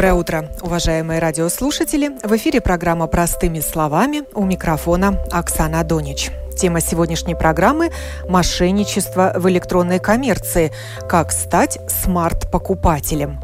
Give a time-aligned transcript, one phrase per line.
[0.00, 2.12] Доброе утро, уважаемые радиослушатели.
[2.22, 4.22] В эфире программа «Простыми словами».
[4.32, 6.30] У микрофона Оксана Донич.
[6.56, 7.90] Тема сегодняшней программы–
[8.26, 10.72] мошенничество в электронной коммерции.
[11.06, 13.42] Как стать смарт-покупателем.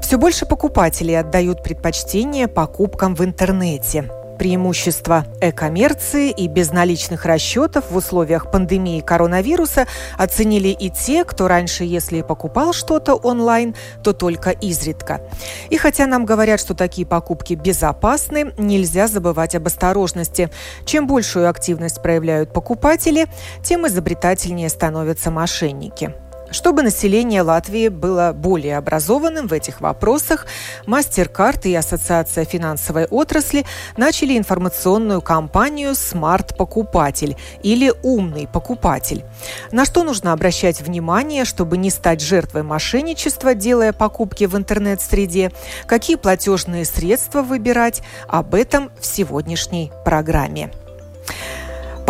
[0.00, 8.50] Все больше покупателей отдают предпочтение покупкам в интернете– преимущества э-коммерции и безналичных расчетов в условиях
[8.50, 15.20] пандемии коронавируса оценили и те, кто раньше, если покупал что-то онлайн, то только изредка.
[15.68, 20.48] И хотя нам говорят, что такие покупки безопасны, нельзя забывать об осторожности.
[20.86, 23.26] Чем большую активность проявляют покупатели,
[23.62, 26.14] тем изобретательнее становятся мошенники.
[26.50, 30.46] Чтобы население Латвии было более образованным в этих вопросах,
[30.86, 33.64] MasterCard и Ассоциация финансовой отрасли
[33.96, 39.24] начали информационную кампанию «Смарт-покупатель» или «Умный покупатель».
[39.70, 45.52] На что нужно обращать внимание, чтобы не стать жертвой мошенничества, делая покупки в интернет-среде,
[45.86, 50.70] какие платежные средства выбирать, об этом в сегодняшней программе.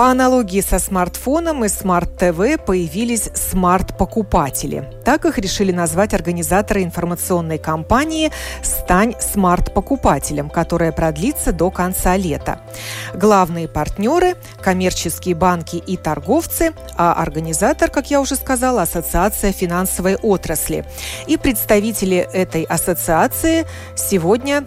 [0.01, 4.91] По аналогии со смартфоном и смарт-ТВ появились смарт-покупатели.
[5.05, 12.63] Так их решили назвать организаторы информационной кампании «Стань смарт-покупателем», которая продлится до конца лета.
[13.13, 20.87] Главные партнеры– коммерческие банки и торговцы, а организатор, как я уже сказала, Ассоциация финансовой отрасли.
[21.27, 24.65] И представители этой ассоциации сегодня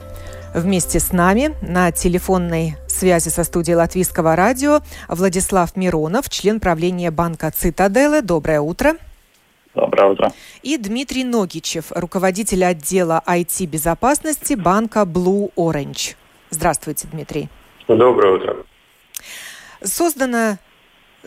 [0.53, 7.51] вместе с нами на телефонной связи со студией Латвийского радио Владислав Миронов, член правления банка
[7.51, 8.21] «Цитаделы».
[8.21, 8.93] Доброе утро.
[9.73, 10.31] Доброе утро.
[10.61, 16.15] И Дмитрий Ногичев, руководитель отдела IT-безопасности банка Blue Orange.
[16.51, 17.49] Здравствуйте, Дмитрий.
[17.87, 18.57] Доброе утро.
[19.81, 20.59] Создана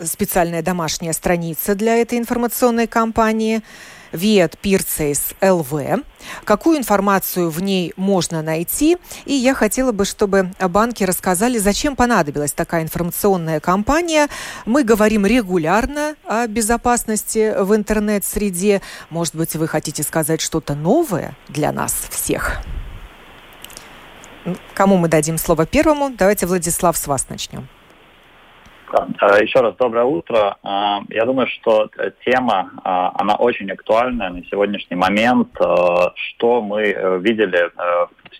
[0.01, 3.61] специальная домашняя страница для этой информационной кампании–
[4.17, 6.03] Viet Purchase LV.
[6.43, 8.97] Какую информацию в ней можно найти?
[9.25, 14.27] И я хотела бы, чтобы банки рассказали, зачем понадобилась такая информационная кампания.
[14.65, 18.81] Мы говорим регулярно о безопасности в интернет-среде.
[19.09, 22.59] Может быть, вы хотите сказать что-то новое для нас всех?
[24.73, 26.09] Кому мы дадим слово первому?
[26.17, 27.67] Давайте, Владислав, с вас начнем.
[28.89, 30.57] Э, еще раз доброе утро.
[30.63, 31.89] Э, я думаю, что
[32.25, 35.49] тема, э, она очень актуальна на сегодняшний момент.
[36.15, 37.69] Что мы видели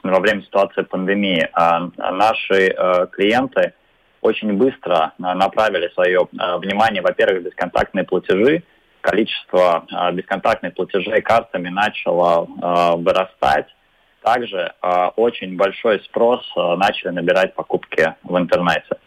[0.04, 1.50] во время ситуации пандемии?
[1.98, 2.76] Наши
[3.12, 3.74] клиенты
[4.22, 8.64] очень быстро направили свое внимание, во-первых, бесконтактные платежи.
[9.02, 12.48] Количество бесконтактных платежей картами начало
[12.98, 13.68] вырастать.
[14.22, 14.74] Также
[15.16, 18.98] очень большой спрос начали набирать покупки в интернете.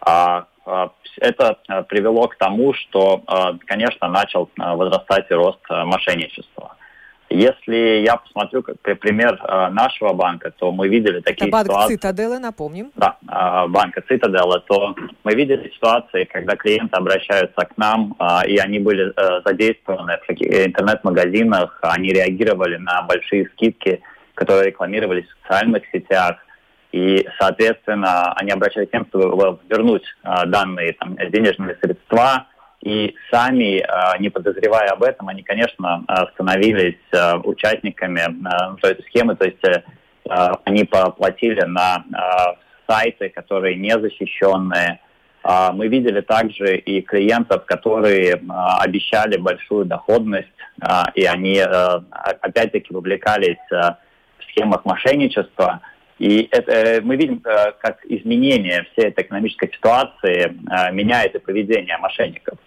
[0.00, 6.76] А это а, привело к тому, что, а, конечно, начал возрастать и рост мошенничества.
[7.32, 9.40] Если я посмотрю как пример
[9.70, 11.94] нашего банка, то мы видели такие Это банк ситуации...
[11.94, 12.90] Цитаделы, напомним.
[12.96, 13.16] Да,
[13.68, 18.16] банка Цитадела, то мы видели ситуации, когда клиенты обращаются к нам,
[18.48, 24.02] и они были задействованы в интернет-магазинах, они реагировали на большие скидки,
[24.34, 26.36] которые рекламировались в социальных сетях,
[26.92, 32.46] и, соответственно, они обращаются к тем, чтобы вернуть а, данные там, денежные средства,
[32.82, 36.96] и сами, а, не подозревая об этом, они, конечно, а, становились
[37.44, 38.22] участниками
[38.80, 39.62] той схемы, то есть
[40.64, 42.04] они поплатили на
[42.86, 45.00] сайты, которые не защищенные.
[45.72, 48.40] Мы видели также и клиентов, которые
[48.78, 50.46] обещали большую доходность,
[51.14, 53.96] и они опять-таки вовлекались в
[54.50, 55.80] схемах мошенничества.
[56.20, 61.38] И это, э, мы видим, э, как изменение всей этой экономической ситуации э, меняет и
[61.38, 62.58] поведение мошенников.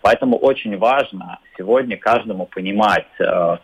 [0.00, 3.06] Поэтому очень важно сегодня каждому понимать,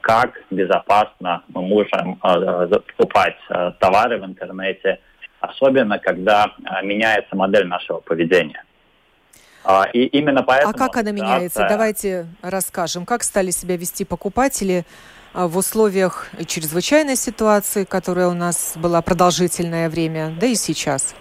[0.02, 3.36] как безопасно мы можем покупать
[3.80, 5.00] товары в интернете,
[5.40, 6.52] особенно когда
[6.82, 8.62] меняется модель нашего поведения.
[9.94, 10.74] И именно поэтому...
[10.74, 11.66] А как она меняется?
[11.66, 13.06] Давайте расскажем.
[13.06, 19.90] Как стали себя вести покупатели а, в условиях чрезвычайной ситуации, которая у нас была продолжительное
[19.90, 21.14] время, да и сейчас?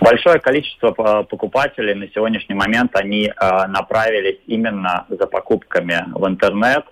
[0.00, 6.86] Большое количество а, покупателей на сегодняшний момент, они а, направились именно за покупками в интернет.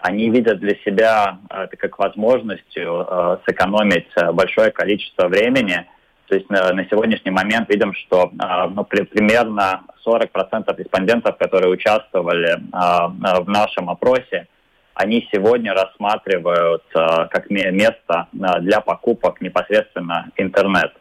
[0.00, 3.06] Они видят для себя это как возможностью
[3.46, 5.86] сэкономить большое количество времени.
[6.26, 8.32] То есть на сегодняшний момент видим, что
[8.70, 14.48] ну, при, примерно 40% респондентов, которые участвовали в нашем опросе,
[14.94, 20.92] они сегодня рассматривают как место для покупок непосредственно интернет.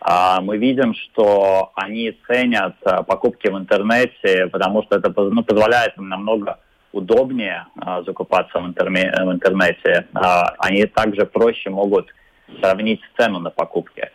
[0.00, 5.96] А, мы видим, что они ценят а, покупки в интернете, потому что это ну, позволяет
[5.98, 6.58] им намного
[6.92, 10.06] удобнее а, закупаться в, интернете.
[10.58, 12.08] Они также проще могут
[12.60, 14.10] сравнить цену на покупки.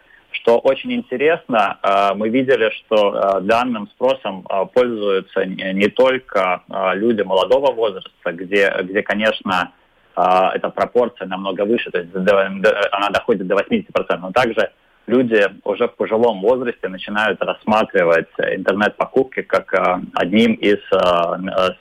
[0.45, 1.80] Что очень интересно,
[2.15, 4.45] мы видели, что данным спросом
[4.75, 6.62] пользуются не только
[6.94, 9.71] люди молодого возраста, где, где конечно,
[10.15, 13.86] эта пропорция намного выше, то есть она доходит до 80%,
[14.19, 14.69] но также
[15.07, 19.74] люди уже в пожилом возрасте начинают рассматривать интернет-покупки как
[20.13, 20.77] одним из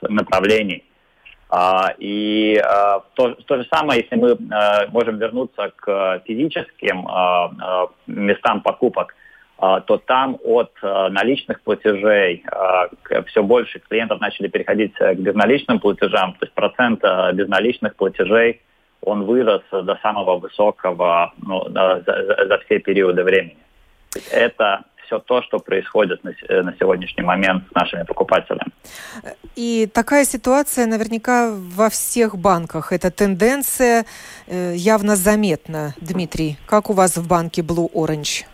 [0.00, 0.84] направлений.
[1.56, 4.36] А, и э, то, то же самое, если мы
[4.90, 7.06] можем вернуться к физическим
[8.06, 9.14] местам покупок,
[9.56, 12.44] то там от наличных платежей
[13.26, 17.02] все больше клиентов начали переходить к безналичным платежам, то есть процент
[17.34, 18.60] безналичных платежей–
[19.04, 23.56] он вырос до самого высокого ну, за, за все периоды времени.
[24.32, 28.72] Это все то, что происходит на, на сегодняшний момент с нашими покупателями.
[29.56, 32.92] И такая ситуация наверняка во всех банках.
[32.92, 34.04] Эта тенденция
[34.46, 35.94] э, явно заметна.
[36.00, 38.46] Дмитрий, как у вас в банке Blue Orange?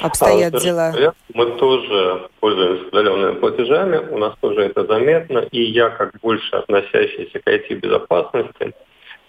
[0.00, 1.14] обстоят а, дела?
[1.32, 7.38] Мы тоже пользуемся удаленными платежами, у нас тоже это заметно, и я, как больше относящийся
[7.38, 8.74] к IT-безопасности,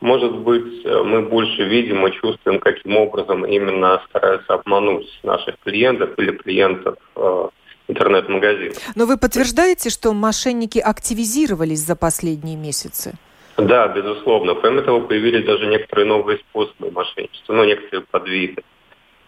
[0.02, 6.18] может быть, э, мы больше видим и чувствуем, каким образом именно стараются обмануть наших клиентов
[6.18, 7.48] или клиентов э,
[7.88, 8.78] интернет-магазинов.
[8.96, 13.14] Но вы подтверждаете, что мошенники активизировались за последние месяцы?
[13.58, 14.56] Да, безусловно.
[14.56, 18.64] Кроме того, появились даже некоторые новые способы мошенничества, ну, некоторые подвиды.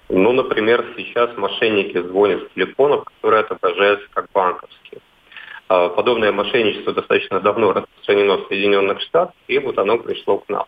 [0.09, 5.01] Ну, например, сейчас мошенники звонят с телефонов, которые отображаются как банковские.
[5.69, 10.65] А, подобное мошенничество достаточно давно распространено в Соединенных Штатах, и вот оно пришло к нам.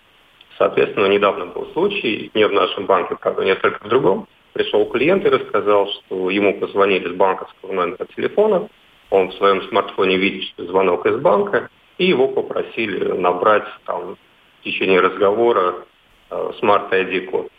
[0.58, 4.28] Соответственно, недавно был случай, не в нашем банке, правда, несколько в другом.
[4.52, 8.68] Пришел клиент и рассказал, что ему позвонили с банковского номера телефона,
[9.10, 14.18] он в своем смартфоне видит, что звонок из банка, и его попросили набрать там,
[14.60, 15.86] в течение разговора
[16.30, 17.50] э, Smart ID код.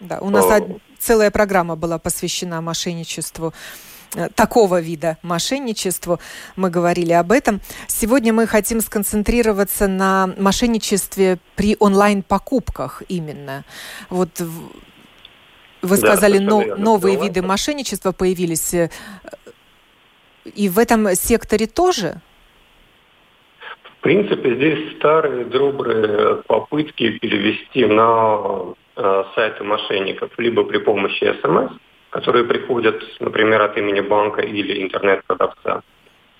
[0.00, 3.52] Да, у нас э, целая программа была посвящена мошенничеству
[4.34, 6.20] такого вида мошенничеству.
[6.56, 7.60] Мы говорили об этом.
[7.86, 13.64] Сегодня мы хотим сконцентрироваться на мошенничестве при онлайн-покупках именно.
[14.10, 14.40] Вот
[15.84, 18.72] вы сказали, да, но, новые виды мошенничества появились.
[18.72, 18.88] Э,
[20.44, 22.20] и в этом секторе тоже?
[23.98, 31.72] В принципе, здесь старые добрые попытки перевести на э, сайты мошенников либо при помощи СМС,
[32.14, 35.82] которые приходят, например, от имени банка или интернет-продавца,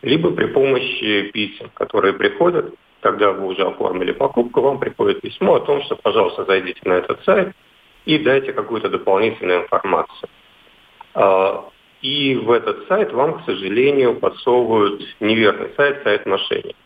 [0.03, 5.61] либо при помощи писем, которые приходят, когда вы уже оформили покупку, вам приходит письмо о
[5.61, 7.57] том, что, пожалуйста, зайдите на этот сайт
[8.05, 10.29] и дайте какую-то дополнительную информацию.
[11.15, 11.69] А,
[12.03, 16.79] и в этот сайт вам, к сожалению, подсовывают неверный сайт, сайт мошенника.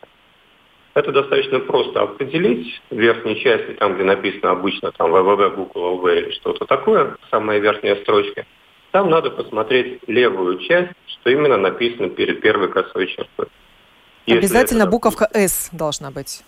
[0.95, 2.81] Это достаточно просто определить.
[2.89, 7.59] В верхней части, там, где написано обычно там www, Google, LV или что-то такое, самая
[7.59, 8.47] верхняя строчка–
[8.91, 13.47] там надо посмотреть левую часть, что именно написано перед первой косой чертой.
[14.25, 16.43] Если Обязательно это, буковка S должна быть.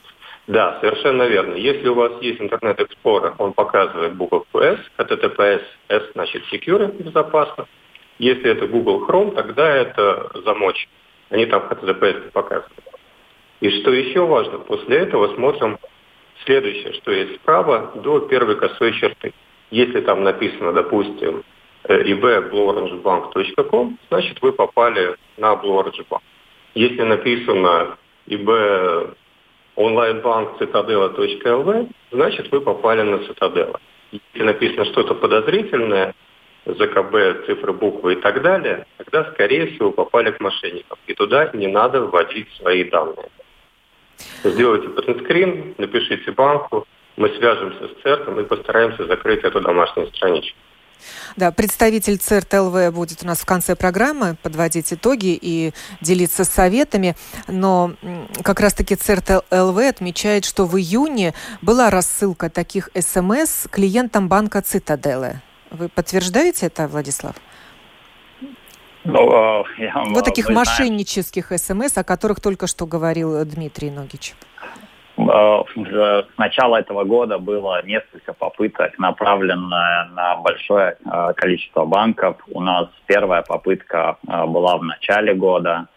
[0.47, 1.55] Да, совершенно верно.
[1.55, 7.67] Если у вас есть интернет Explorer, он показывает буковку S, HTTPS, S значит secure, безопасно.
[8.17, 10.89] Если это Google Chrome, тогда это замочек.
[11.29, 12.85] Они там HTTPS показывают.
[13.61, 15.77] И что еще важно, после этого смотрим
[16.45, 19.33] следующее, что есть справа до первой косой черты.
[19.69, 21.43] Если там написано, допустим,
[21.87, 26.21] ib.blueorangebank.com, значит вы попали на Blue Orange Bank.
[26.75, 27.97] Если написано
[28.27, 29.15] ib
[29.75, 33.79] онлайнбанк цитадела.лв, значит вы попали на цитадела.
[34.11, 36.13] Если написано что-то подозрительное,
[36.65, 40.97] ЗКБ, цифры, буквы и так далее, тогда, скорее всего, попали к мошенникам.
[41.07, 43.29] И туда не надо вводить свои данные.
[44.43, 46.85] Сделайте принтскрин, напишите банку,
[47.17, 50.57] мы свяжемся с церквом и постараемся закрыть эту домашнюю страничку.
[51.35, 57.15] Да, представитель ЦЕРТ ЛВ будет у нас в конце программы подводить итоги и делиться советами.
[57.47, 57.93] Но
[58.43, 65.41] как раз-таки ЦЕРТ ЛВ отмечает, что в июне была рассылка таких СМС клиентам банка Цитаделы.
[65.69, 67.35] Вы подтверждаете это, Владислав?
[69.03, 74.35] Ну, а, я, вот таких мошеннических СМС, о которых только что говорил Дмитрий Ногич.
[75.75, 79.69] Уже с начала этого года было несколько попыток, направленных
[80.13, 80.97] на большое
[81.35, 82.37] количество банков.
[82.47, 85.87] У нас первая попытка была в начале года.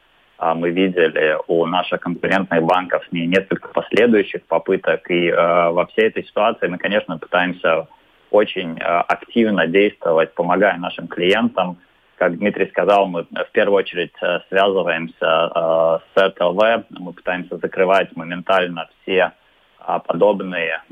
[0.40, 5.10] Мы видели у наших конкурентных банков несколько последующих попыток.
[5.10, 7.86] И во всей этой ситуации мы, конечно, пытаемся
[8.30, 11.78] очень активно действовать, помогая нашим клиентам–
[12.16, 18.14] как Дмитрий сказал, мы в первую очередь э, связываемся э, с РТЛВ, мы пытаемся закрывать
[18.16, 19.32] моментально все
[19.80, 20.82] э, подобные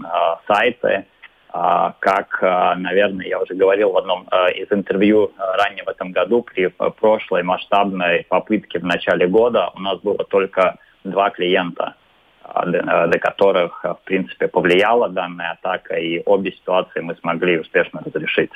[0.47, 1.07] сайты.
[1.51, 7.43] Как, наверное, я уже говорил в одном из интервью ранее в этом году, при прошлой
[7.43, 11.95] масштабной попытке в начале года у нас было только два клиента,
[12.43, 18.53] до которых, в принципе, повлияла данная атака, и обе ситуации мы смогли успешно разрешить.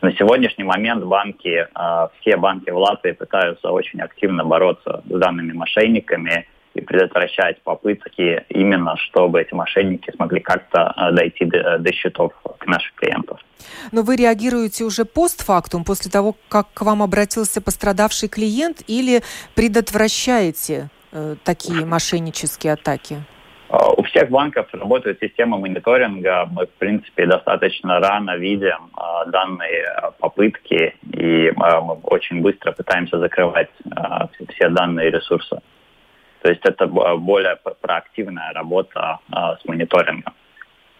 [0.00, 5.52] На сегодняшний момент банки, а, все банки в Латвии пытаются очень активно бороться с данными
[5.52, 12.32] мошенниками и предотвращать попытки именно, чтобы эти мошенники смогли как-то а, дойти до, до счетов
[12.66, 13.40] наших клиентов.
[13.92, 19.22] Но вы реагируете уже постфактум, после того, как к вам обратился пострадавший клиент, или
[19.54, 23.24] предотвращаете э, такие мошеннические атаки?
[23.68, 26.46] А, у всех банков работает система мониторинга.
[26.50, 33.18] Мы, в принципе, достаточно рано видим а, данные попытки, и а, мы очень быстро пытаемся
[33.18, 33.70] закрывать
[34.54, 35.60] все данные ресурсы.
[36.42, 40.34] То есть это более проактивная работа с мониторингом.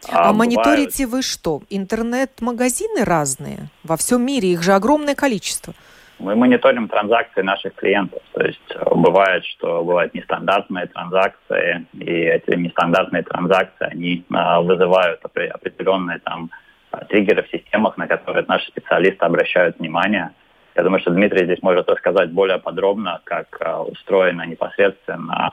[0.09, 1.63] А, а мониторите вы что?
[1.71, 3.69] Интернет-магазины разные?
[3.83, 5.75] Во всем мире их же огромное количество.
[6.19, 8.23] Мы мониторим транзакции наших клиентов.
[8.33, 15.21] То есть э, бывает, что бывают нестандартные транзакции, и эти нестандартные транзакции, они э, вызывают
[15.25, 16.51] определенные там
[16.93, 20.31] э, триггеры в системах, на которые наши специалисты обращают внимание.
[20.77, 23.47] Я думаю, что Дмитрий здесь может рассказать более подробно, как
[23.87, 25.53] устроена непосредственно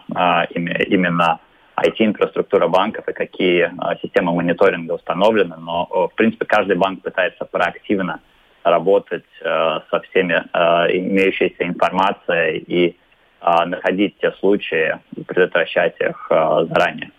[0.50, 1.39] именно
[1.77, 5.58] IT-инфраструктура банков и какие системы мониторинга установлены.
[5.58, 8.20] Но, в принципе, каждый банк пытается проактивно
[8.63, 12.96] работать э, со всеми э, имеющейся информацией и
[13.41, 17.12] э, находить те случаи и предотвращать их э, заранее.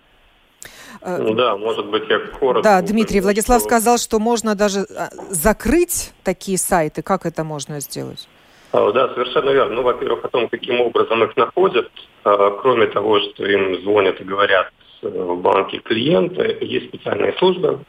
[1.01, 2.63] Э, ну да, может быть, я коротко...
[2.63, 3.69] Да, Дмитрий, Владислав что...
[3.69, 7.03] сказал, что можно даже э, закрыть такие сайты.
[7.03, 8.29] Как это можно сделать?
[8.73, 9.75] А, да, совершенно верно.
[9.77, 11.91] Ну, во-первых, о том, каким образом их находят.
[12.23, 14.73] Кроме того, что им звонят и говорят
[15.03, 17.81] в банке клиенты, есть специальные службы,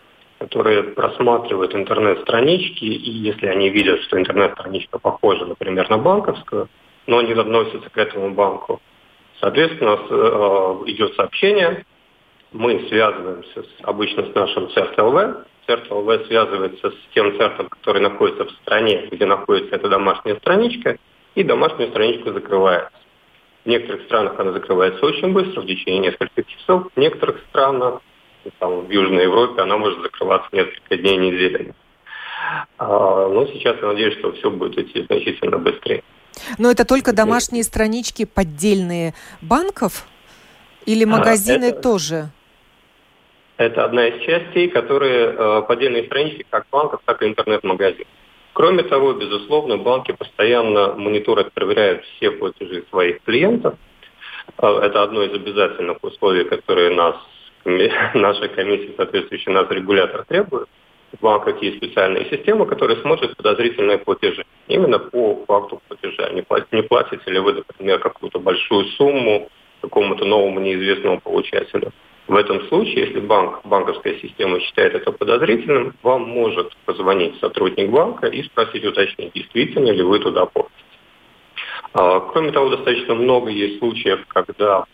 [0.44, 6.68] которые просматривают интернет-странички, и если они видят, что интернет-страничка похожа, например, на банковскую,
[7.08, 8.82] но не относится к этому банку,
[9.40, 11.86] соответственно, э, идет сообщение,
[12.52, 18.52] мы связываемся с, обычно с нашим CERT-LV, CERT-LV связывается с тем цертом, который находится в
[18.64, 20.98] стране, где находится эта домашняя страничка,
[21.36, 22.92] и домашнюю страничку закрывается.
[23.64, 26.92] В некоторых странах она закрывается очень быстро, в течение нескольких часов.
[26.94, 28.02] В некоторых странах
[28.60, 31.74] там, в Южной Европе она может закрываться несколько дней, неделями.
[32.78, 36.04] А, но сейчас я надеюсь, что все будет идти значительно быстрее.
[36.58, 40.06] Но это только домашние странички поддельные банков
[40.86, 42.30] или а, магазины это, тоже?
[43.58, 48.08] Это одна из частей, которые э, поддельные странички как банков, так и интернет-магазинов.
[48.54, 53.76] Кроме того, безусловно, банки постоянно мониторят, проверяют все платежи своих клиентов.
[54.58, 57.16] Э, это одно из обязательных условий, которые нас
[58.14, 60.68] наша комиссия, соответствующий нас регулятор требует,
[61.18, 64.46] в банках есть специальные системы, которые смотрят подозрительные платежи.
[64.68, 66.30] Именно по факту платежа.
[66.32, 69.50] Не, платите, не платите ли вы, например, какую-то большую сумму
[69.82, 71.92] какому-то новому неизвестному получателю.
[72.28, 78.28] В этом случае, если банк, банковская система считает это подозрительным, вам может позвонить сотрудник банка
[78.28, 80.74] и спросить, уточнить, действительно ли вы туда платите.
[81.94, 84.86] А, кроме того, достаточно много есть случаев, когда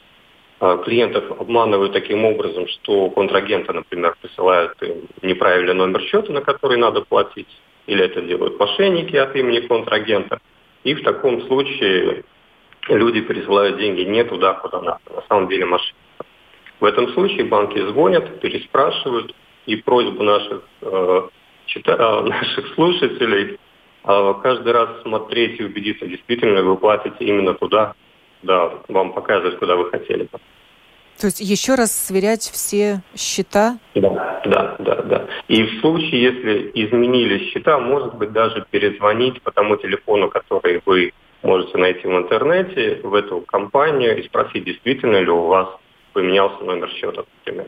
[0.60, 7.02] клиентов обманывают таким образом, что контрагенты, например, присылают им неправильный номер счета, на который надо
[7.02, 7.48] платить,
[7.88, 10.40] или это делают мошенники от имени контрагента.
[10.84, 12.24] И в таком случае
[12.90, 15.96] люди присылают деньги не туда, куда надо, на самом деле мошенники.
[16.80, 19.34] В этом случае банки звонят, переспрашивают,
[19.66, 21.22] и просьбу наших, э,
[21.68, 23.58] чита, э, наших слушателей
[24.04, 27.94] э, каждый раз смотреть и убедиться, действительно вы платите именно туда,
[28.44, 30.40] да, вам показывать, куда вы хотели бы.
[31.20, 33.78] То есть еще раз сверять все счета?
[33.94, 35.28] Да, да, да, да.
[35.50, 41.12] И в случае, если изменились счета, может быть, даже перезвонить по тому телефону, который вы
[41.44, 45.68] можете найти в интернете, в эту компанию и спросить, действительно ли у вас
[46.14, 47.68] поменялся номер счета, например.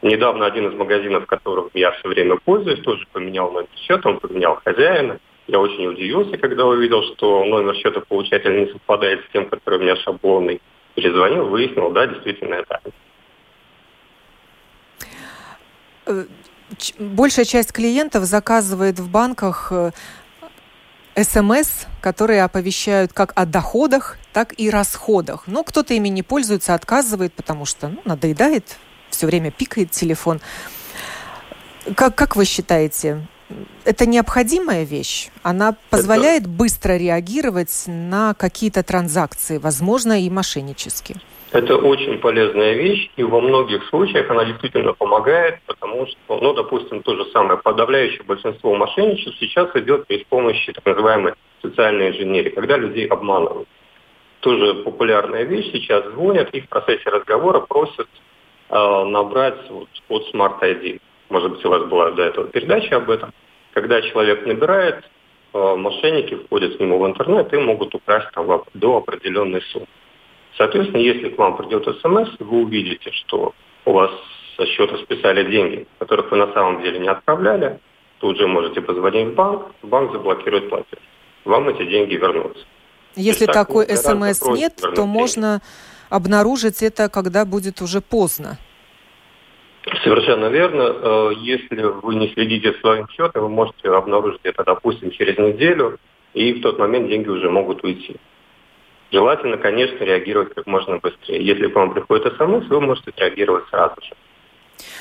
[0.00, 4.60] Недавно один из магазинов, которым я все время пользуюсь, тоже поменял номер счета, он поменял
[4.64, 5.18] хозяина.
[5.46, 9.82] Я очень удивился, когда увидел, что номер счета получателя не совпадает с тем, который у
[9.82, 10.60] меня шаблонный.
[10.94, 12.80] Перезвонил, выяснил, да, действительно это.
[16.98, 19.72] большая часть клиентов заказывает в банках
[21.16, 25.46] СМС, которые оповещают как о доходах, так и расходах.
[25.46, 28.76] Но кто-то ими не пользуется, отказывает, потому что ну, надоедает,
[29.10, 30.40] все время пикает телефон.
[31.94, 33.26] Как, как вы считаете,
[33.84, 35.30] это необходимая вещь?
[35.42, 36.50] Она позволяет это...
[36.50, 41.18] быстро реагировать на какие-то транзакции, возможно, и мошеннические?
[41.54, 47.00] Это очень полезная вещь, и во многих случаях она действительно помогает, потому что, ну, допустим,
[47.02, 52.76] то же самое, подавляющее большинство мошенничеств сейчас идет при помощи так называемой социальной инженерии, когда
[52.76, 53.68] людей обманывают.
[54.40, 58.08] Тоже популярная вещь, сейчас звонят и в процессе разговора просят
[58.70, 61.00] э, набрать вот, от Smart ID.
[61.30, 63.32] Может быть, у вас была до этого передача об этом.
[63.74, 65.04] Когда человек набирает,
[65.52, 69.88] э, мошенники входят к нему в интернет и могут украсть там до определенной суммы.
[70.56, 73.52] Соответственно, если к вам придет смс, вы увидите, что
[73.84, 74.12] у вас
[74.56, 77.80] со счета списали деньги, которых вы на самом деле не отправляли,
[78.20, 81.00] тут же можете позвонить в банк, банк заблокирует платеж.
[81.44, 82.64] Вам эти деньги вернутся.
[83.16, 85.60] Если такой смс нет, то можно
[86.10, 88.56] обнаружить это, когда будет уже поздно.
[90.02, 90.82] Совершенно верно.
[90.82, 95.98] Э, если вы не следите своим счетом, вы можете обнаружить это, допустим, через неделю,
[96.32, 98.16] и в тот момент деньги уже могут уйти.
[99.12, 101.44] Желательно, конечно, реагировать как можно быстрее.
[101.44, 104.14] Если к вам приходит смс, вы можете реагировать сразу же.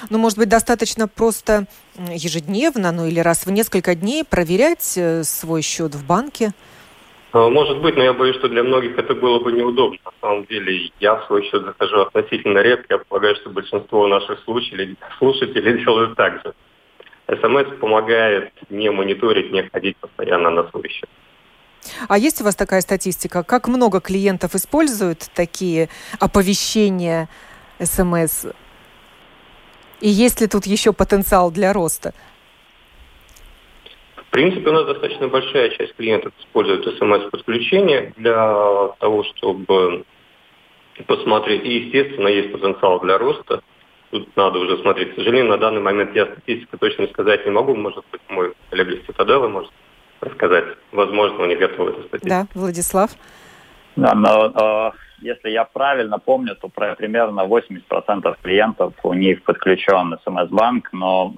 [0.09, 1.65] Ну, может быть, достаточно просто
[1.97, 6.51] ежедневно, ну или раз в несколько дней проверять э, свой счет в банке?
[7.33, 9.97] А, может быть, но я боюсь, что для многих это было бы неудобно.
[10.05, 12.85] На самом деле, я в свой счет захожу относительно редко.
[12.91, 16.53] Я полагаю, что большинство наших слушателей, слушателей делают так же.
[17.27, 21.09] СМС помогает не мониторить, не ходить постоянно на свой счет.
[22.07, 23.43] А есть у вас такая статистика?
[23.43, 27.29] Как много клиентов используют такие оповещения
[27.79, 28.45] СМС?
[30.01, 32.13] И есть ли тут еще потенциал для роста?
[34.33, 40.05] Принципе, у нас достаточно большая часть клиентов использует смс-подключение для того, чтобы
[41.05, 41.63] посмотреть.
[41.63, 43.61] И, естественно, есть потенциал для роста.
[44.09, 45.11] Тут надо уже смотреть.
[45.11, 47.75] К сожалению, на данный момент я статистику точно сказать не могу.
[47.75, 49.71] Может быть, мой коллега из Цитадела может
[50.19, 50.65] рассказать.
[50.91, 52.29] Возможно, у них готовы это статистика.
[52.29, 53.11] Да, Владислав.
[53.95, 60.17] Да, но э, если я правильно помню, то про, примерно 80% клиентов у них подключен
[60.23, 61.33] смс-банк, но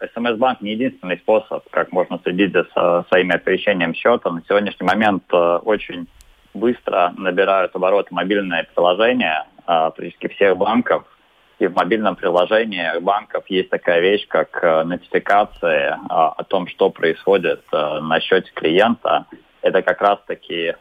[0.00, 4.30] э, смс-банк не единственный способ, как можно следить за со, своими оповещением счета.
[4.30, 6.06] На сегодняшний момент э, очень
[6.52, 11.04] быстро набирают обороты мобильные приложения э, практически всех банков,
[11.58, 16.90] и в мобильном приложении банков есть такая вещь, как э, нотификации э, о том, что
[16.90, 19.26] происходит э, на счете клиента.
[19.64, 20.74] Это как раз-таки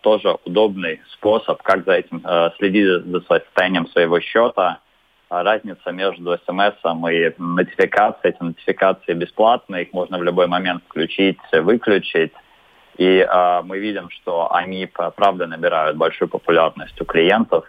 [0.00, 2.20] тоже удобный способ, как за этим
[2.58, 4.80] следить за состоянием своего счета.
[5.30, 6.74] Разница между смс
[7.12, 8.34] и нотификацией.
[8.34, 12.32] Эти нотификации бесплатные, их можно в любой момент включить, выключить.
[12.96, 17.64] И э, мы видим, что они, правда, набирают большую популярность у клиентов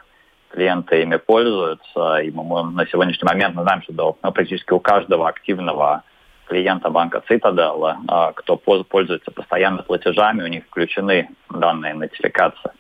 [0.56, 2.18] клиенты ими пользуются.
[2.18, 6.04] И мы на сегодняшний момент мы знаем, что ну, практически у каждого активного
[6.46, 12.72] клиента банка Citadel, а, кто пользуется постоянно платежами, у них включены данные нотификации.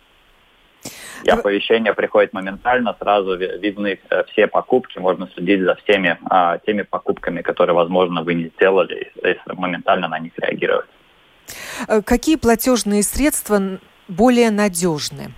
[1.23, 6.84] И оповещение приходит моментально, сразу видны э, все покупки, можно следить за всеми а, теми
[6.84, 10.86] покупками, которые, возможно, вы не сделали, и моментально на них реагировать.
[11.88, 13.60] Э, какие платежные средства
[14.08, 15.32] более надежны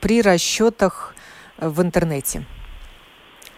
[0.00, 1.14] при расчетах
[1.58, 2.44] в интернете?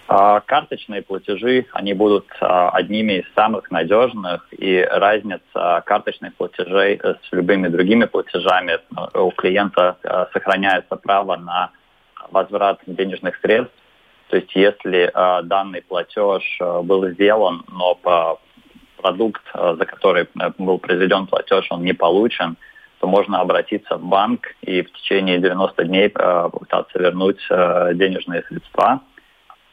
[0.06, 7.32] А, карточные платежи, они будут а, одними из самых надежных, и разница карточных платежей с
[7.32, 11.70] любыми другими платежами э, у клиента э, сохраняется право на
[12.30, 13.74] возврат денежных средств.
[14.28, 18.40] То есть если э, данный платеж был сделан, но по
[18.98, 22.56] продукт, за который был произведен платеж, он не получен,
[23.04, 26.08] то можно обратиться в банк и в течение 90 дней э,
[26.50, 29.02] попытаться вернуть э, денежные средства.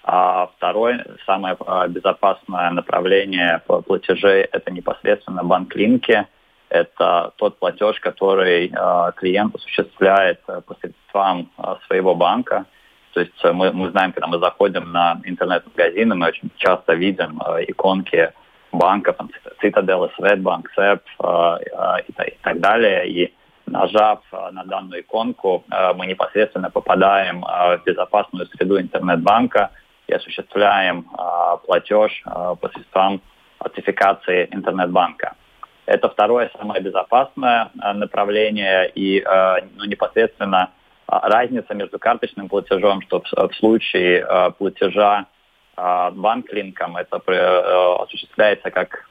[0.04, 6.28] А второе, самое э, безопасное направление платежей– это непосредственно банк-линки.
[6.70, 8.70] Это тот платеж, который
[9.18, 11.52] клиент осуществляет посредством
[11.86, 12.66] своего банка.
[13.14, 18.32] То есть мы, мы знаем, когда мы заходим на интернет-магазины, мы очень часто видим иконки
[18.72, 19.30] банков, там,
[19.62, 23.10] Citadel, Swedbank, SEP э, э, и, так далее.
[23.10, 23.34] И
[23.66, 25.64] нажав э, на данную иконку,
[25.96, 29.72] мы непосредственно попадаем в безопасную среду интернет-банка
[30.08, 31.06] и осуществляем
[31.66, 32.24] платеж
[32.60, 33.22] посредством
[33.60, 35.36] аутентификации интернет-банка.
[35.86, 39.24] Это второе самое безопасное направление и
[39.76, 40.72] ну, непосредственно
[41.08, 44.26] разница между карточным платежом, что в случае
[44.58, 45.26] платежа
[45.76, 46.98] банклинком.
[46.98, 47.18] Это
[48.02, 49.10] осуществляется как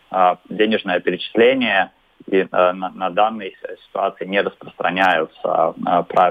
[0.49, 1.91] денежное перечисление,
[2.27, 5.75] и на, на данной ситуации не распространяются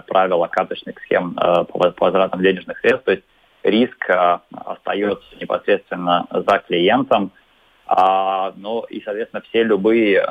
[0.08, 3.06] правила карточных схем по возвратам денежных средств.
[3.06, 3.24] То есть
[3.64, 7.32] риск остается непосредственно за клиентом.
[7.88, 10.24] Ну и, соответственно, все любые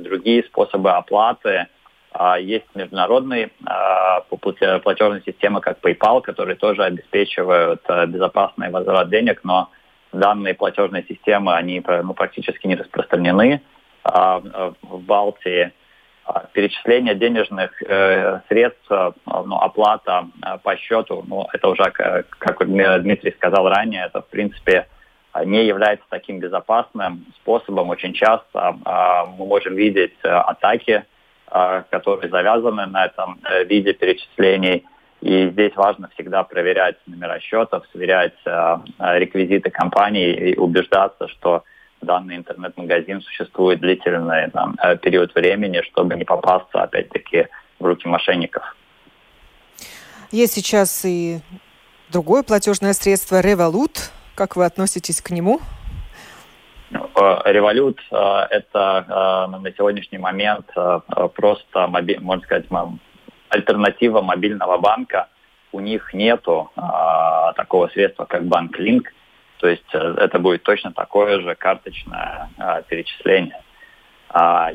[0.00, 1.66] другие способы оплаты–
[2.12, 9.40] а, есть международные а, платежные системы, как PayPal, которые тоже обеспечивают а, безопасный возврат денег,
[9.44, 9.70] но
[10.12, 13.60] данные платежные системы, они ну, практически не распространены
[14.02, 15.70] в Балтии.
[16.52, 20.28] Перечисление денежных э, средств, ну, оплата
[20.62, 24.86] по счету, ну, это уже, как Дмитрий сказал ранее, это, в принципе,
[25.44, 27.90] не является таким безопасным способом.
[27.90, 28.76] Очень часто
[29.38, 31.04] мы можем видеть атаки
[31.50, 34.84] а, которые завязаны на этом э, виде перечислений.
[35.22, 41.64] И здесь важно всегда проверять номера счетов, сверять а, а, реквизиты компании и убеждаться, что
[42.00, 48.76] данный интернет-магазин существует длительный там, э, период времени, чтобы не попасться, опять-таки, в руки мошенников.
[50.30, 51.40] Есть сейчас и
[52.10, 54.10] другое платежное средство Revolut.
[54.34, 55.60] Как вы относитесь к нему?
[56.90, 58.16] Э, Револют э,–
[58.50, 60.66] это э, на сегодняшний момент
[61.34, 62.66] просто, можно сказать,
[63.48, 65.28] альтернатива мобильного банка.
[65.72, 66.70] У них нету
[67.56, 69.12] такого средства, как банк Линк.
[69.58, 72.48] То есть это будет точно такое же карточное
[72.88, 73.60] перечисление.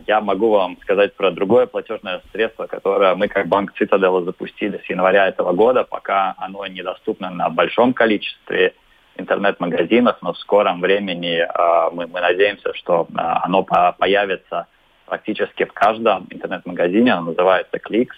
[0.07, 4.89] Я могу вам сказать про другое платежное средство, которое мы как банк Цитадела запустили с
[4.89, 8.73] января этого года, пока оно недоступно на большом количестве
[9.15, 14.67] интернет-магазинах, но в скором времени э, мы, мы надеемся, что э, оно по появится
[15.05, 17.13] практически в каждом интернет-магазине.
[17.13, 18.15] Оно называется Кликс.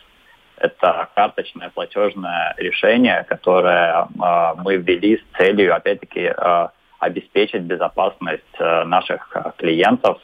[0.57, 6.67] Это карточное платежное решение, которое э, мы ввели с целью, опять-таки, э,
[6.99, 10.19] обеспечить безопасность э, наших клиентов.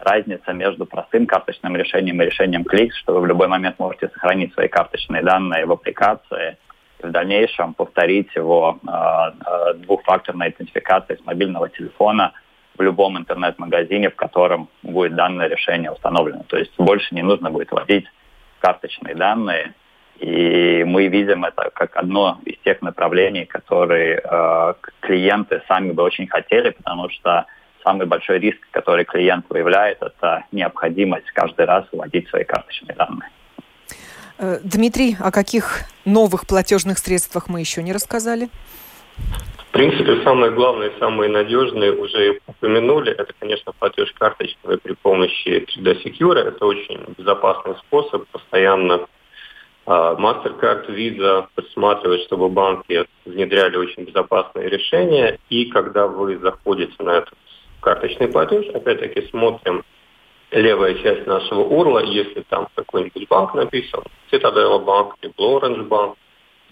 [0.00, 4.52] Разница между простым карточным решением и решением Кликс, что вы в любой момент можете сохранить
[4.54, 6.56] свои карточные данные в аппликации–
[7.04, 12.32] в дальнейшем повторить его э, двухфакторной идентификацией с мобильного телефона
[12.76, 16.42] в любом интернет-магазине, в котором будет данное решение установлено.
[16.48, 18.06] То есть больше не нужно будет вводить
[18.64, 19.74] карточные данные.
[20.20, 26.28] И мы видим это как одно из тех направлений, которые э, клиенты сами бы очень
[26.28, 27.44] хотели, потому что
[27.84, 33.28] самый большой риск, который клиент выявляет, это необходимость каждый раз вводить свои карточные данные.
[34.38, 38.48] Э, Дмитрий, о каких новых платежных средствах мы еще не рассказали?
[39.74, 43.10] В принципе, самые главные, самые надежные уже упомянули.
[43.10, 46.36] Это, конечно, платеж карточный при помощи 3D Secure.
[46.36, 48.24] Это очень безопасный способ.
[48.28, 49.08] Постоянно
[49.84, 55.40] а, MasterCard, Visa присматривать, чтобы банки внедряли очень безопасные решения.
[55.48, 57.34] И когда вы заходите на этот
[57.80, 59.82] карточный платеж, опять-таки смотрим
[60.52, 66.14] левая часть нашего урла, если там какой-нибудь банк написан, Citadel банк или Orange банк,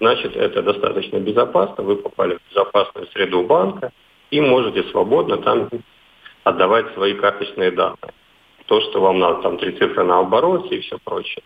[0.03, 3.93] значит это достаточно безопасно, вы попали в безопасную среду банка
[4.33, 5.69] и можете свободно там
[6.43, 8.13] отдавать свои карточные данные.
[8.67, 11.45] То, что вам надо, там три цифры на обороте и все прочее.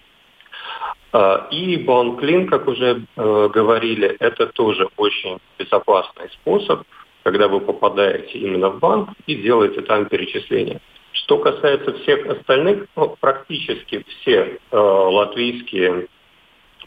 [1.12, 6.80] А, и банк-клин, как уже э, говорили, это тоже очень безопасный способ,
[7.24, 10.80] когда вы попадаете именно в банк и делаете там перечисления.
[11.12, 16.06] Что касается всех остальных, ну, практически все э, латвийские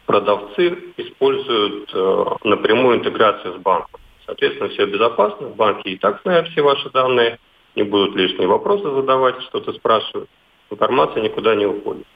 [0.10, 4.02] продавцы используют э, напрямую интеграцию с банком.
[4.26, 7.38] Соответственно, все безопасно, банки и так знают все ваши данные,
[7.76, 10.28] не будут лишние вопросы задавать, что-то спрашивать,
[10.72, 12.08] информация никуда не уходит.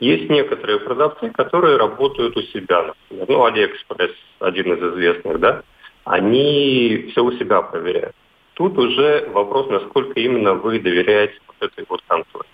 [0.00, 5.62] Есть некоторые продавцы, которые работают у себя, например, ну, Алиэкспресс, один из известных, да,
[6.04, 8.16] они все у себя проверяют.
[8.54, 12.48] Тут уже вопрос, насколько именно вы доверяете вот этой вот конторе.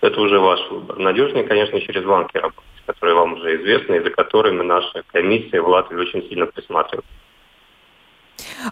[0.00, 0.98] Это уже ваш выбор.
[0.98, 5.68] Надежнее, конечно, через банки работать, которые вам уже известны и за которыми наша комиссия в
[5.68, 7.04] Латвии очень сильно присматривает.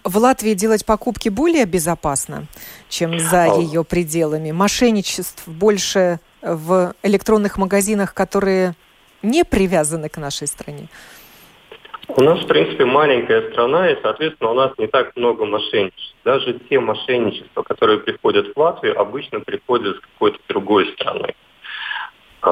[0.04, 2.46] В Латвии делать покупки более безопасно,
[2.88, 4.52] чем за ее пределами.
[4.52, 8.74] Мошенничеств больше в электронных магазинах, которые
[9.22, 10.88] не привязаны к нашей стране.
[12.08, 16.14] У нас, в принципе, маленькая страна, и, соответственно, у нас не так много мошенничеств.
[16.24, 21.34] Даже те мошенничества, которые приходят в Латвию, обычно приходят с какой-то другой страны.
[22.42, 22.50] А,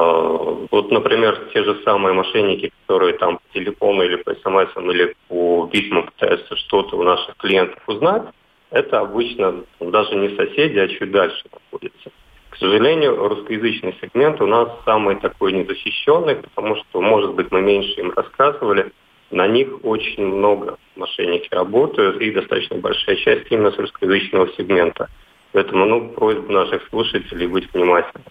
[0.69, 5.67] вот, например, те же самые мошенники, которые там по телефону или по смс или по
[5.71, 8.23] письмам пытаются что-то у наших клиентов узнать,
[8.71, 12.11] это обычно даже не соседи, а чуть дальше находятся.
[12.49, 17.99] К сожалению, русскоязычный сегмент у нас самый такой незащищенный, потому что, может быть, мы меньше
[18.01, 18.91] им рассказывали,
[19.31, 25.09] на них очень много мошенники работают, и достаточно большая часть именно с русскоязычного сегмента.
[25.51, 28.25] Поэтому, ну, просьба наших слушателей быть внимательными.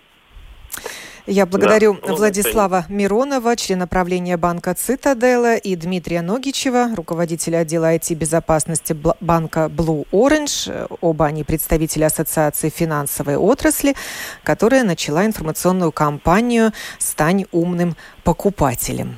[1.27, 8.95] Я благодарю да, Владислава Миронова, члена правления банка «Цитадела», и Дмитрия Ногичева, руководителя отдела IT-безопасности
[9.23, 10.87] банка Blue Orange.
[11.01, 13.95] Оба они представители Ассоциации финансовой отрасли,
[14.43, 19.17] которая начала информационную кампанию «Стань умным покупателем».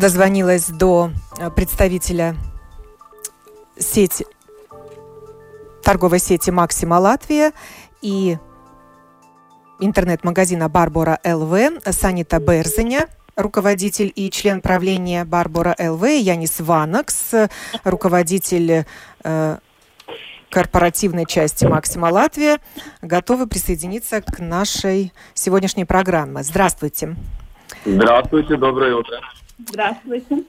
[0.00, 2.34] Дозвонилась до э, представителя
[3.78, 4.26] сети,
[5.84, 7.52] торговой сети «Максима Латвия»
[8.00, 8.38] и
[9.78, 17.34] интернет-магазина «Барбора ЛВ» Санита Берзеня, руководитель и член правления «Барбора ЛВ», Янис Ванакс,
[17.84, 18.86] руководитель
[19.22, 19.58] э,
[20.48, 22.58] корпоративной части «Максима Латвия»,
[23.02, 26.42] готовы присоединиться к нашей сегодняшней программе.
[26.42, 27.16] Здравствуйте.
[27.84, 29.20] Здравствуйте, доброе утро.
[29.68, 30.44] Здравствуйте.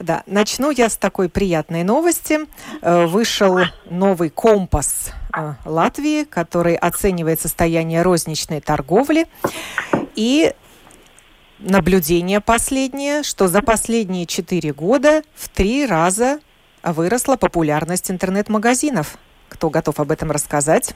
[0.00, 2.40] Да, начну я с такой приятной новости.
[2.80, 9.26] Э, вышел новый компас э, Латвии, который оценивает состояние розничной торговли.
[10.16, 10.52] И
[11.60, 16.40] наблюдение последнее, что за последние четыре года в три раза
[16.82, 19.16] выросла популярность интернет-магазинов.
[19.48, 20.94] Кто готов об этом рассказать?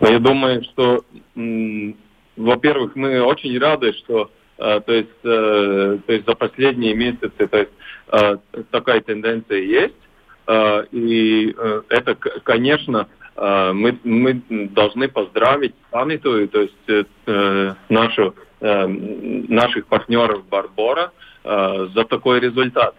[0.00, 1.04] Я думаю, что,
[2.36, 7.72] во-первых, мы очень рады, что то есть, э, то есть за последние месяцы то есть,
[8.08, 8.38] а,
[8.70, 9.94] такая тенденция есть.
[10.92, 20.46] И э, это, конечно, мы, мы должны поздравить памятую, то есть э, нашу, наших партнеров
[20.46, 21.12] Барбора
[21.42, 22.94] за такой результат.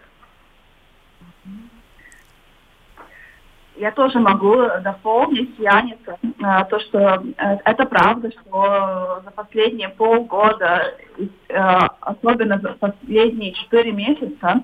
[3.76, 10.94] Я тоже могу дополнить Яниса, э, то, что э, это правда, что за последние полгода,
[11.18, 14.62] э, особенно за последние четыре месяца,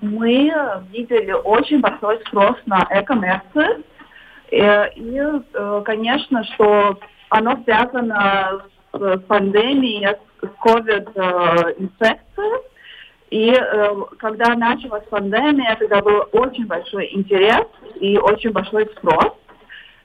[0.00, 0.50] мы
[0.92, 3.84] видели очень большой спрос на e-коммерцию.
[4.50, 5.30] И,
[5.84, 8.62] конечно, что оно связано
[8.94, 12.62] с пандемией, с COVID-инфекцией.
[13.36, 17.66] И э, когда началась пандемия, тогда был очень большой интерес
[18.00, 19.34] и очень большой спрос.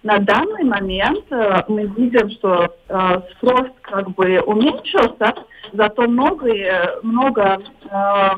[0.03, 5.33] На данный момент э, мы видим, что э, спрос как бы уменьшился,
[5.71, 8.29] зато много, много э,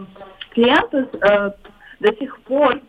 [0.51, 1.51] клиентов э,
[1.99, 2.79] до сих пор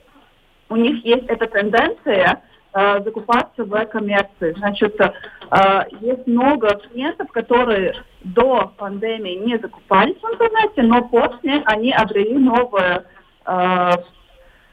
[0.69, 2.43] у них есть эта тенденция
[2.75, 4.53] закупаться в коммерции.
[4.59, 11.93] Значит, э, есть много клиентов, которые до пандемии не закупались в интернете, но после они
[11.93, 13.05] обрели новое
[13.47, 13.91] э,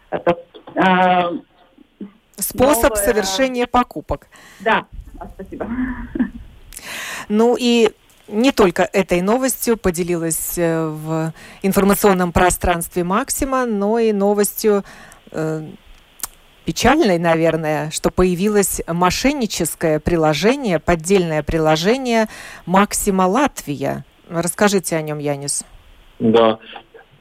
[0.10, 0.38] это,
[0.76, 2.04] э,
[2.38, 3.06] способ новое...
[3.06, 4.28] совершения покупок.
[4.60, 4.86] Да,
[5.36, 5.68] спасибо.
[7.30, 7.92] Ну и
[8.28, 14.84] не только этой новостью поделилась э, в информационном пространстве Максима, но и новостью
[15.32, 15.64] э,
[16.66, 22.28] печальной, наверное, что появилось мошенническое приложение, поддельное приложение
[22.66, 24.06] Максима Латвия.
[24.30, 25.66] Расскажите о нем, Янис.
[26.20, 26.60] Да.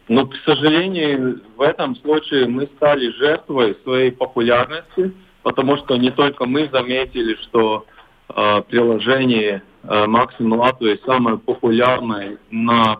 [0.08, 6.46] Но, к сожалению, в этом случае мы стали жертвой своей популярности, потому что не только
[6.46, 7.86] мы заметили, что
[8.28, 12.98] э, приложение э, Максим Латвия самое популярное на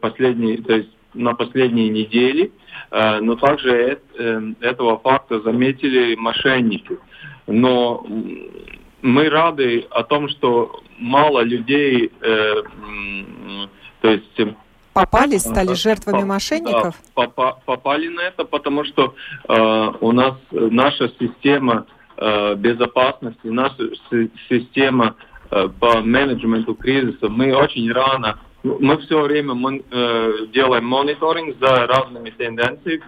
[0.00, 2.52] последние, то есть на последние недели,
[2.90, 6.98] э, но также э, этого факта заметили мошенники.
[7.46, 8.06] но
[9.02, 12.54] мы рады о том, что мало людей, э,
[14.02, 14.40] то есть
[14.92, 16.94] попались, стали жертвами мошенников?
[17.16, 17.26] Да,
[17.64, 19.14] попали на это, потому что
[19.48, 23.90] э, у нас наша система э, безопасности, наша
[24.48, 25.16] система
[25.50, 31.86] э, по менеджменту кризиса, мы очень рано мы все время мы, э, делаем мониторинг за
[31.86, 33.02] разными тенденциями,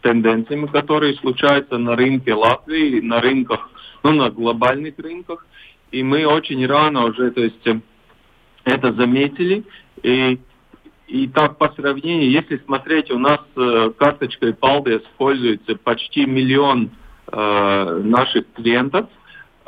[0.00, 3.70] тенденциями, которые случаются на рынке Латвии, на рынках,
[4.02, 5.46] ну, на глобальных рынках.
[5.92, 7.80] И мы очень рано уже, то есть, э,
[8.64, 9.64] это заметили.
[10.02, 10.40] И,
[11.06, 16.90] и так по сравнению, если смотреть, у нас э, карточкой Paldies используется почти миллион
[17.30, 19.06] э, наших клиентов.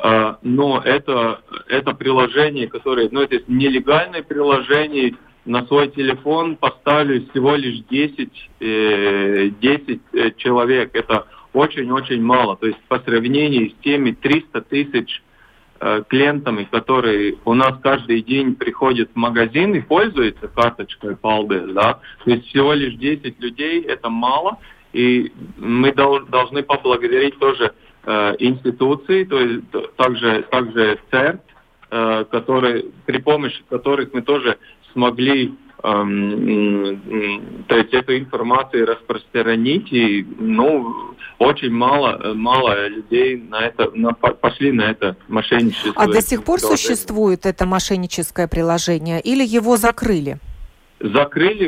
[0.01, 7.55] Uh, но это, это приложение, которое, ну, это нелегальное приложение, на свой телефон поставили всего
[7.55, 10.91] лишь 10, э, 10 э, человек.
[10.93, 12.55] Это очень-очень мало.
[12.57, 15.23] То есть по сравнению с теми 300 тысяч
[15.79, 21.99] э, клиентами, которые у нас каждый день приходят в магазин и пользуются карточкой Paldes, да,
[22.23, 24.59] то есть всего лишь 10 людей, это мало.
[24.91, 27.73] И мы должны поблагодарить тоже
[28.03, 29.63] э, институции, то есть
[29.97, 31.41] также, также ЦЕРТ,
[31.91, 34.57] э, которые, при помощи которых мы тоже
[34.93, 36.05] смогли то
[37.69, 44.91] есть эту информацию распространить, и ну, очень мало, мало людей на это, на, пошли на
[44.91, 45.93] это мошенничество.
[45.95, 50.39] А до сих пор существует это мошенническое приложение или его закрыли?
[50.99, 51.67] Закрыли.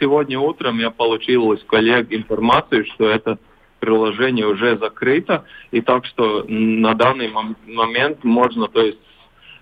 [0.00, 3.38] Сегодня утром я получил из коллег информацию, что это
[3.78, 7.30] приложение уже закрыто, и так что на данный
[7.66, 8.98] момент можно, то есть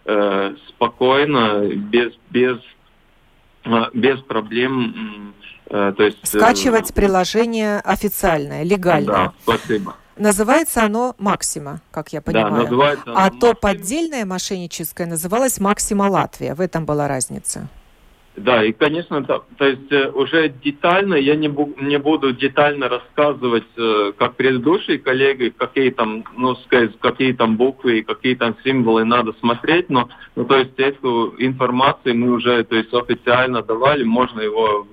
[0.07, 2.59] э, спокойно, без, без
[3.93, 5.35] без проблем.
[5.71, 9.15] Э, то есть, э, Скачивать приложение официальное, легальное.
[9.15, 9.97] Да, спасибо.
[10.17, 12.51] Называется оно Максима, как я понимаю.
[12.51, 13.55] Да, называется а то Максима.
[13.55, 16.55] поддельное мошенническое называлось Максима Латвия.
[16.55, 17.69] В этом была разница.
[18.37, 22.89] Да, и, конечно, то, то есть э, уже детально, я не, бу, не буду детально
[22.89, 28.57] рассказывать, э, как предыдущие коллеги, какие там, ну, сказать, какие там буквы и какие там
[28.65, 34.03] символы надо смотреть, но, ну, то есть эту информацию мы уже, то есть официально давали,
[34.03, 34.87] можно его,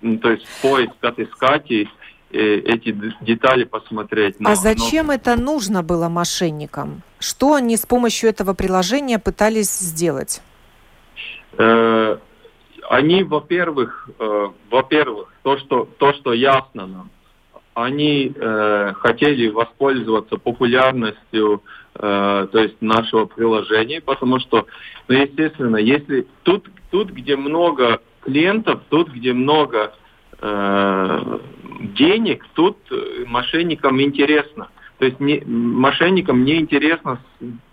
[0.00, 1.88] ну, то есть поиск отыскать и
[2.30, 4.40] эти детали посмотреть.
[4.40, 5.14] Но, а зачем но...
[5.14, 7.02] это нужно было мошенникам?
[7.18, 10.40] Что они с помощью этого приложения пытались сделать?
[11.58, 12.16] Э
[12.88, 17.10] они, во-первых, э, во-первых, то, что, то, что ясно нам,
[17.74, 21.62] они э, хотели воспользоваться популярностью
[21.94, 24.66] э, то есть нашего приложения, потому что,
[25.08, 29.92] ну, естественно, если тут, тут где много клиентов, тут, где много
[30.40, 31.38] э,
[31.98, 32.78] денег, тут
[33.26, 34.68] мошенникам интересно.
[34.98, 37.20] То есть не, мошенникам не интересно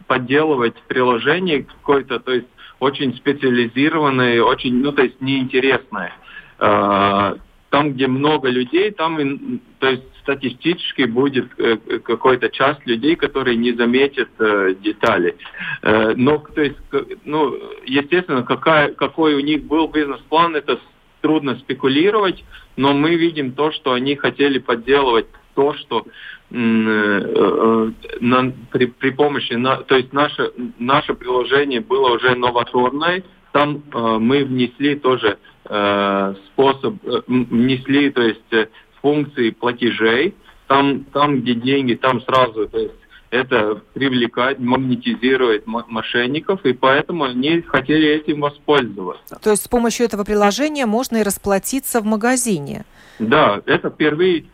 [0.07, 2.47] подделывать приложение какое-то, то есть
[2.83, 6.13] очень специализированные, очень, ну, то есть неинтересные.
[6.59, 7.35] А,
[7.69, 13.73] там, где много людей, там, то есть статистически будет э, какая-то часть людей, которые не
[13.73, 15.35] заметят э, детали.
[15.81, 16.77] Э, но, то есть,
[17.25, 20.79] ну, естественно, какая, какой у них был бизнес-план, это
[21.21, 22.43] трудно спекулировать,
[22.77, 26.05] но мы видим то, что они хотели подделывать то, что
[26.51, 33.23] э, э, на, при, при помощи, на, то есть наше, наше приложение было уже новаторное,
[33.51, 38.67] там э, мы внесли тоже э, способ, э, внесли, то есть э,
[39.01, 40.35] функции платежей,
[40.67, 42.93] там, там, где деньги, там сразу, то есть
[43.33, 49.39] это привлекает, магнетизирует мошенников, и поэтому они хотели этим воспользоваться.
[49.41, 52.85] То есть с помощью этого приложения можно и расплатиться в магазине?
[53.17, 54.45] Да, это впервые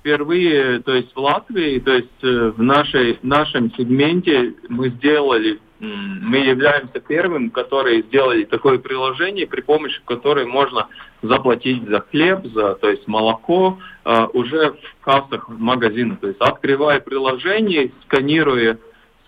[0.00, 6.38] впервые, то есть в Латвии, то есть э, в нашей, нашем сегменте мы сделали, мы
[6.38, 10.88] являемся первым, которые сделали такое приложение, при помощи которой можно
[11.22, 16.16] заплатить за хлеб, за, то есть молоко, э, уже в кассах магазина.
[16.16, 18.78] То есть открывая приложение, сканируя,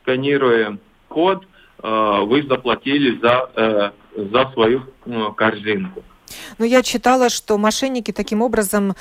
[0.02, 1.44] сканируя код,
[1.82, 4.82] э, вы заплатили за, за свою
[5.36, 6.02] корзинку.
[6.58, 8.94] Но я читала, что мошенники таким образом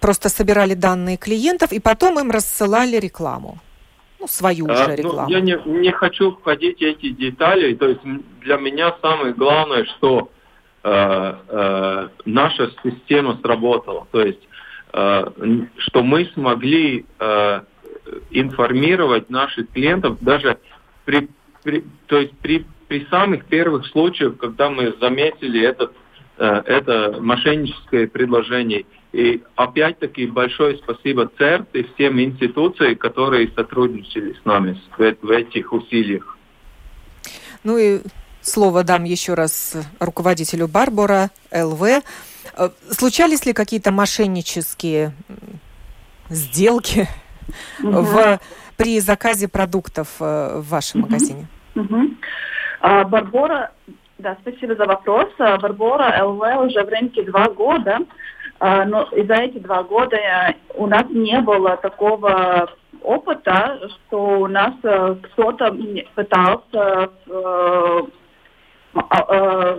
[0.00, 3.58] просто собирали данные клиентов и потом им рассылали рекламу.
[4.18, 5.30] Ну, свою а, уже рекламу.
[5.30, 7.74] Ну, я не, не хочу входить в эти детали.
[7.74, 8.00] То есть
[8.40, 10.30] для меня самое главное, что
[10.82, 14.06] э, э, наша система сработала.
[14.10, 14.46] То есть,
[14.92, 15.24] э,
[15.78, 17.60] что мы смогли э,
[18.30, 20.58] информировать наших клиентов даже
[21.04, 21.28] при,
[21.62, 25.92] при, то есть при, при самых первых случаях, когда мы заметили этот,
[26.44, 34.80] это мошенническое предложение– И опять-таки большое спасибо ЦЕРТ и всем институциям, которые сотрудничали с нами
[34.96, 36.38] в, в этих усилиях.
[37.64, 38.00] Ну и
[38.40, 41.82] слово дам еще раз руководителю Барбара ЛВ.
[41.82, 42.02] Э,
[42.90, 45.12] случались ли какие-то мошеннические
[46.28, 47.08] сделки
[47.82, 48.02] угу.
[48.02, 48.40] в,
[48.76, 51.10] при заказе продуктов э, в вашем угу.
[51.10, 51.48] магазине?
[51.74, 52.14] Угу.
[52.82, 53.72] А, Барбара,
[54.20, 55.28] да, спасибо за вопрос.
[55.38, 57.98] А, Барбара ЛВ уже в рынке два года.
[58.58, 60.16] А, но за эти два года
[60.74, 62.70] у нас не было такого
[63.02, 65.74] опыта, что у нас э, кто-то
[66.14, 68.02] пытался э,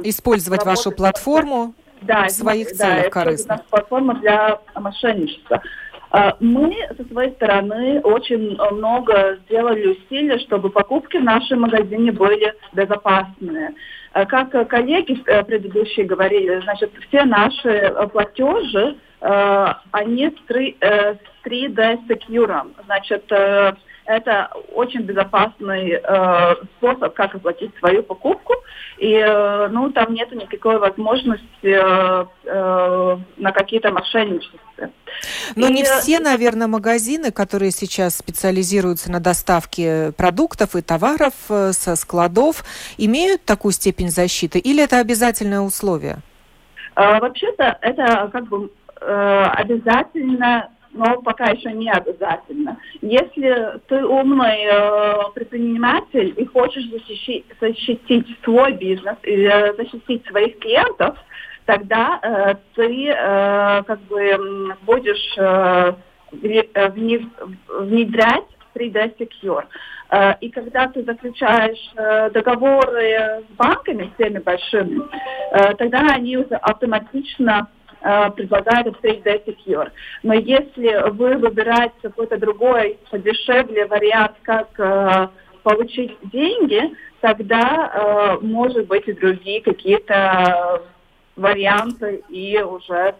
[0.03, 3.57] использовать вашу платформу да, в своих да, целях корыстных.
[3.59, 5.61] Да, платформа для мошенничества.
[6.11, 12.53] А, мы со своей стороны очень много сделали усилий, чтобы покупки в нашем магазине были
[12.73, 13.73] безопасные.
[14.13, 22.73] А, как коллеги э, предыдущие говорили, значит, все наши платежи, э, они с 3D Secure.
[22.85, 23.73] Значит, э,
[24.05, 28.53] это очень безопасный э, способ, как оплатить свою покупку.
[28.97, 34.59] И э, ну, там нет никакой возможности э, э, на какие-то мошенничества.
[35.55, 41.71] Но и, не все, наверное, магазины, которые сейчас специализируются на доставке продуктов и товаров э,
[41.73, 42.63] со складов,
[42.97, 46.17] имеют такую степень защиты или это обязательное условие?
[46.95, 52.77] Э, вообще-то это как бы э, обязательно но пока еще не обязательно.
[53.01, 61.17] Если ты умный э, предприниматель и хочешь защитить, защитить свой бизнес или защитить своих клиентов,
[61.65, 65.93] тогда э, ты э, как бы будешь э,
[66.43, 69.63] э внедрять 3D Secure.
[70.09, 75.01] Э, и когда ты заключаешь э, договоры с банками, всеми большими,
[75.77, 77.67] тогда они уже автоматично
[78.03, 79.91] Э, предлагает Upstate Secure.
[80.23, 85.27] Но если вы выбираете какой-то другой, подешевле вариант, как э,
[85.61, 90.81] получить деньги, тогда э, может быть и другие какие-то
[91.35, 93.15] варианты и уже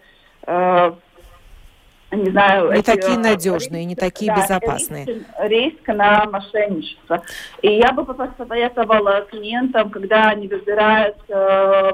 [2.12, 5.06] не знаю, не эти, такие надежные, риски, не такие да, безопасные.
[5.06, 7.22] Риск, риск на мошенничество.
[7.62, 11.92] И я бы посоветовала клиентам, когда они выбирают э,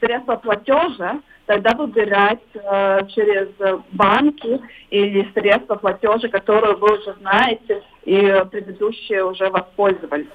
[0.00, 3.48] средства платежа, тогда выбирать э, через
[3.92, 10.26] банки или средства платежа, которые вы уже знаете и предыдущие уже воспользовались.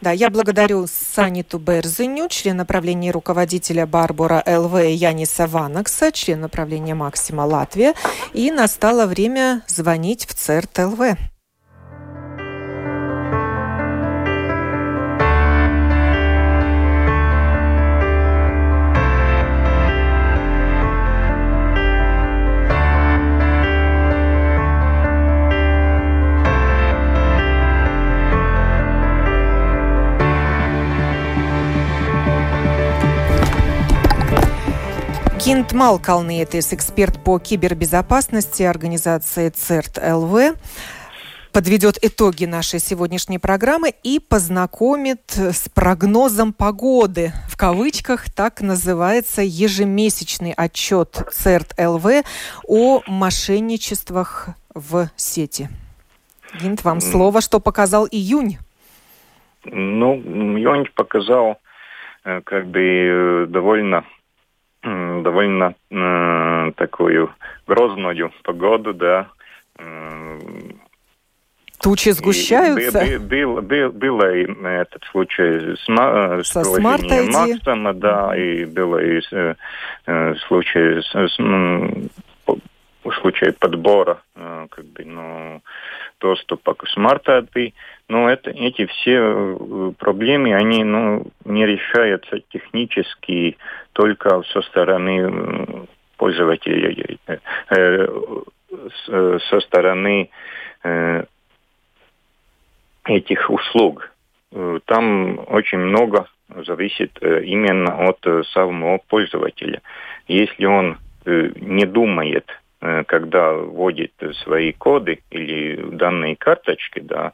[0.00, 7.42] Да, я благодарю Саниту Берзиню, член направления руководителя Барбара ЛВ Яниса Ванакса, член направления Максима
[7.42, 7.94] Латвия.
[8.32, 11.37] И настало время звонить в ЦЕРТ ЛВ.
[35.48, 40.54] Кинт Малкалнетис, эксперт по кибербезопасности организации ЦЕРТ ЛВ,
[41.54, 47.32] подведет итоги нашей сегодняшней программы и познакомит с прогнозом погоды.
[47.48, 52.06] В кавычках так называется ежемесячный отчет ЦЕРТ ЛВ
[52.66, 55.70] о мошенничествах в сети.
[56.60, 58.58] Гинт, вам слово, что показал июнь.
[59.64, 61.58] Ну, июнь показал
[62.24, 64.04] э, как бы э, довольно
[64.82, 67.30] довольно э, такую
[67.66, 69.28] грозную погоду, да.
[71.80, 73.04] Тучи сгущаются.
[73.04, 78.98] И был, был, был, и этот случай с, э, Со с Максима, да, и было
[78.98, 79.54] и э,
[80.06, 81.38] э, случай с, с
[83.04, 85.62] в случае подбора э, как бы, ну,
[86.20, 87.72] доступа к Smart-ID.
[88.08, 93.56] Но это, эти все проблемы, они ну, не решаются технически
[93.98, 98.06] только со стороны пользователей, э,
[99.50, 100.30] со стороны
[103.04, 104.12] этих услуг.
[104.84, 106.28] Там очень много
[106.66, 109.82] зависит именно от самого пользователя.
[110.28, 112.46] Если он не думает
[112.80, 114.12] Э, когда вводит
[114.44, 117.32] свои коды или данные карточки, да,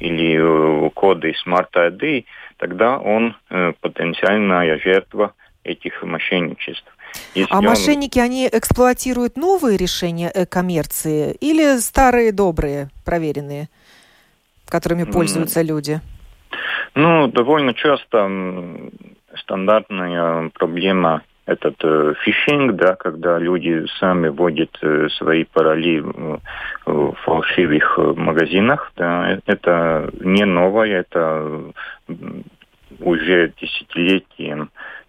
[0.00, 2.24] или э, коды Smart ID,
[2.56, 5.34] тогда он э, потенциальная жертва
[5.66, 6.86] этих мошенничеств.
[7.34, 7.64] Если а он...
[7.64, 13.68] мошенники, они эксплуатируют новые решения э-коммерции или старые добрые, проверенные,
[14.68, 15.64] которыми пользуются mm.
[15.64, 16.00] люди?
[16.94, 18.30] Ну, довольно часто
[19.36, 26.38] стандартная проблема этот э, фишинг, да, когда люди сами вводят э, свои пароли э,
[26.86, 31.72] в фальшивых э, магазинах, да, это не новое, это
[32.98, 34.66] уже десятилетием э,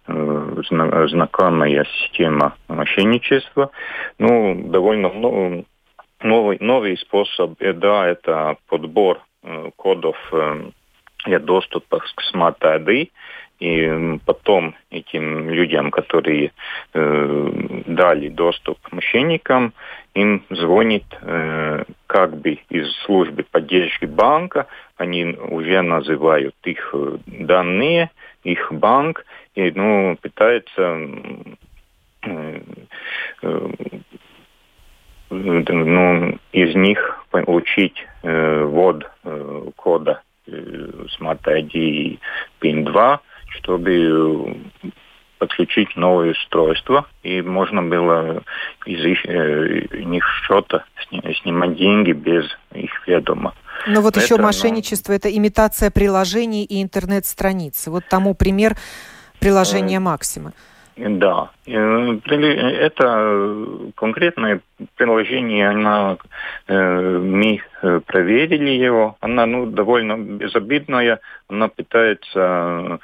[0.08, 3.70] знакомая система мошенничества.
[4.18, 5.10] Ну, довольно
[6.22, 10.16] новый, новый способ, э, да, это подбор э, кодов
[11.24, 13.10] для доступа к Smart ID.
[13.60, 16.52] И потом этим людям, которые
[16.94, 19.74] э, дали доступ мошенникам,
[20.14, 28.10] им звонит э, как бы из службы поддержки банка, они уже называют их э, данные,
[28.44, 29.24] их банк,
[29.58, 30.98] и ну, пытаются
[32.22, 32.60] э,
[33.42, 33.68] э,
[35.30, 40.52] ну, из них получить э, ввод э, кода э,
[41.18, 42.18] Smart ID
[42.60, 43.18] PIN-2,
[43.58, 44.56] чтобы
[45.38, 48.42] подключить новое устройство, и можно было
[48.86, 50.84] из их, э, них счета
[51.42, 52.44] снимать деньги без
[52.74, 53.54] их ведома.
[53.86, 57.86] Но вот это, еще мошенничество ну,– это имитация приложений и интернет-страниц.
[57.88, 58.76] Вот тому пример
[59.40, 60.52] приложения э, «Максима».
[60.96, 62.18] Да, э,
[62.80, 63.56] это
[63.94, 64.60] конкретное
[64.96, 66.16] приложение, она,
[66.66, 67.60] э, мы
[68.06, 72.98] проверили его, она ну, довольно безобидная, она пытается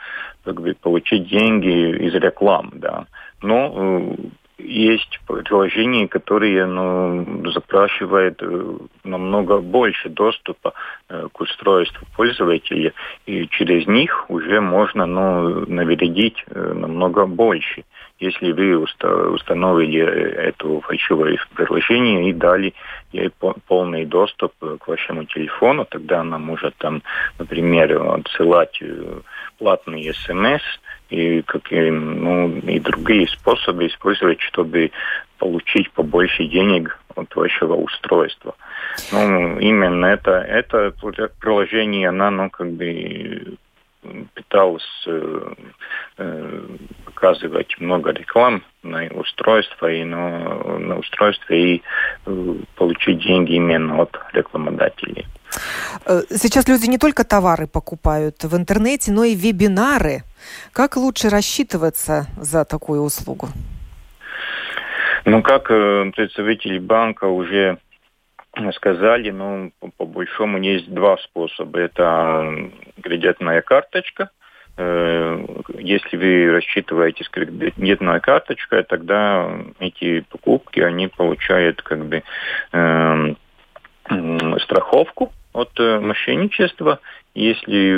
[0.45, 3.07] как бы, получить деньги из реклам, да.
[3.43, 4.17] Но
[4.65, 10.73] есть приложения, которые ну, запрашивают э, намного больше доступа
[11.09, 12.93] э, к устройству пользователя,
[13.27, 17.85] и через них уже можно ну, навредить э, намного больше.
[18.19, 22.73] Если вы уста установили это фальшивое приложение и дали
[23.13, 23.31] ей
[23.67, 27.03] полный доступ к вашему телефону, тогда она может там,
[27.39, 28.81] например, отсылать
[29.59, 30.63] платные смс,
[31.15, 34.91] и, какие, ну, и другие способы использовать, чтобы
[35.39, 38.55] получить побольше денег от вашего устройства.
[39.13, 40.93] Ну, именно это, это
[41.41, 43.57] приложение, она, ну, как бы
[44.35, 45.55] пыталась э,
[46.19, 46.67] э,
[47.07, 51.81] показывать много реклам на устройство и на, на устройство и
[52.27, 55.27] э, получить деньги именно от рекламодателей.
[56.07, 60.23] Э, сейчас люди не только товары покупают в интернете, но и вебинары.
[60.73, 63.49] Как лучше рассчитываться за такую услугу?
[65.25, 67.79] Ну, как э, представители банка уже
[68.75, 71.81] сказали, ну, по, по большому есть два способа.
[71.81, 72.71] Это
[73.03, 74.31] кредитная карточка.
[74.77, 75.45] Э,
[75.79, 82.23] если вы рассчитываете с кредитной карточкой, тогда эти покупки, они получают как бы
[82.73, 83.35] э,
[84.61, 87.01] страховку от э, мошенничества.
[87.35, 87.93] Если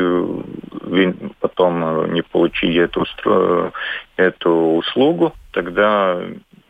[0.87, 3.05] вы потом не получили эту,
[4.17, 6.23] эту услугу, тогда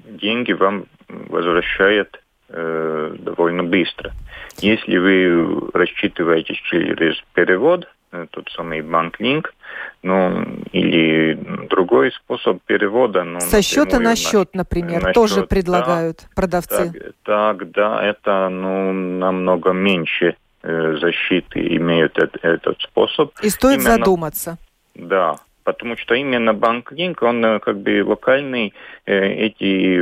[0.05, 4.13] деньги вам возвращают э, довольно быстро.
[4.59, 9.55] Если вы рассчитываете через перевод, э, тот самый банк-линк,
[10.03, 11.35] ну, или
[11.69, 13.25] другой способ перевода.
[13.25, 17.13] Ну, Со счета на счет, например, на тоже счет, предлагают да, продавцы.
[17.23, 23.33] Так, так, да, это ну, намного меньше э, защиты имеют этот, способ.
[23.43, 24.59] И стоит Именно, задуматься.
[24.95, 25.37] Да,
[25.67, 28.73] потому что именно банк Линк, он э, как бы локальный,
[29.05, 30.01] э, эти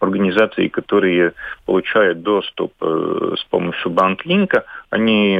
[0.00, 1.34] организации, которые
[1.66, 5.38] получают доступ э, с помощью банк Линка, они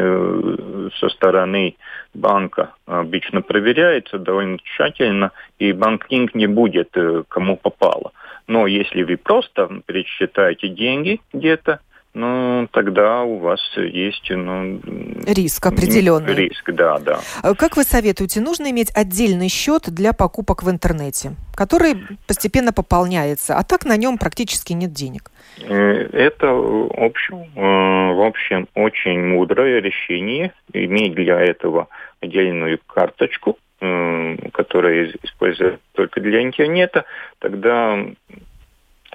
[1.01, 1.75] со стороны
[2.15, 6.97] банка обычно проверяются довольно тщательно, и банк Линк не будет
[7.29, 8.13] кому попало.
[8.47, 11.81] Но если вы просто пересчитаете деньги где-то,
[12.15, 14.31] ну, тогда у вас есть...
[14.31, 14.81] Ну,
[15.27, 16.35] риск определенный.
[16.35, 17.19] Риск, да, да.
[17.43, 21.97] Э, как вы советуете, нужно иметь отдельный счет для покупок в интернете, который
[22.29, 25.33] постепенно пополняется, а так на нем практически нет денег?
[25.61, 25.75] Э,
[26.13, 31.89] это, в общем, э, в общем, очень мудрое решение, иметь для этого
[32.21, 37.05] отдельную карточку, которая используется только для интернета,
[37.39, 37.99] тогда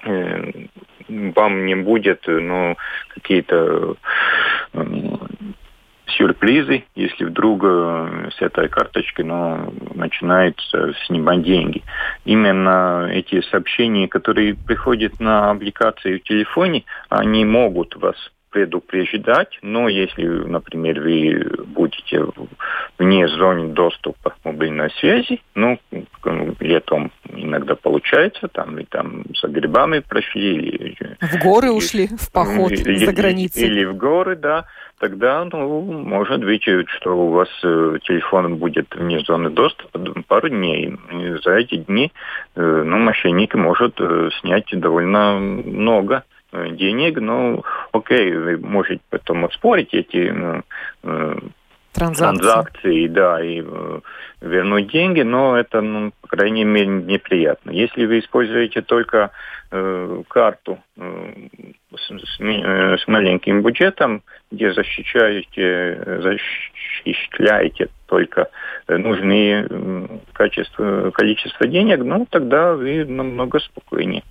[0.04, 2.76] вам не будет ну,
[3.08, 3.96] какие-то
[4.72, 4.84] э,
[6.06, 11.82] сюрпризы, если вдруг э, с этой карточки ну, начинается снимать деньги.
[12.24, 18.16] Именно эти сообщения, которые приходят на аппликации в телефоне, они могут вас
[18.50, 22.24] предупреждать, но если, например, вы будете
[22.98, 25.78] вне зоны доступа мобильной связи, ну,
[26.60, 30.56] летом иногда получается, там и там за грибами прошли.
[30.56, 33.66] Или, в горы или, ушли, в поход или, за границей.
[33.66, 34.66] Или в горы, да,
[34.98, 40.96] тогда, ну, может быть, что у вас э, телефон будет вне зоны доступа пару дней.
[41.12, 42.12] И за эти дни,
[42.56, 49.44] э, ну, мошенник может э, снять довольно много э, денег, ну, окей, вы можете потом
[49.44, 50.62] оспорить эти ну,
[51.04, 51.36] э,
[51.92, 52.40] транзакции.
[52.40, 54.00] транзакции, да, и э,
[54.40, 57.70] вернуть деньги, но это, ну, по крайней мере, неприятно.
[57.70, 59.30] Если вы используете только
[59.70, 61.32] э, карту э,
[61.96, 68.48] с, с, э, с маленьким бюджетом, где защищаете, защищаете только
[68.88, 69.68] нужные
[70.32, 74.24] качество, количество денег, ну, тогда вы намного спокойнее.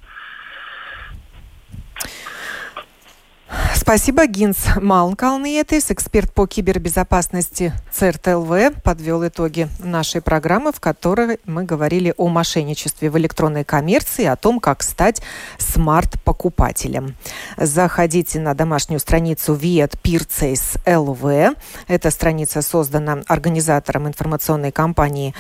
[3.74, 12.14] Спасибо, Гинс Малнкалниетис, эксперт по кибербезопасности ЦРТЛВ, подвел итоги нашей программы, в которой мы говорили
[12.18, 15.22] о мошенничестве в электронной коммерции, о том, как стать
[15.58, 17.16] смарт-покупателем.
[17.58, 21.58] Заходите на домашнюю страницу Viet Purchase LV.
[21.88, 25.34] Эта страница создана организатором информационной кампании